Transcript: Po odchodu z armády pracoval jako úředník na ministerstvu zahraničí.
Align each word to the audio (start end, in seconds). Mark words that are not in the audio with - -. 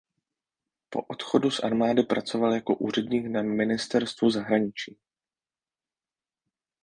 Po 0.89 1.01
odchodu 1.01 1.51
z 1.51 1.59
armády 1.59 2.03
pracoval 2.03 2.53
jako 2.53 2.75
úředník 2.75 3.27
na 3.27 3.41
ministerstvu 3.41 4.29
zahraničí. 4.29 4.99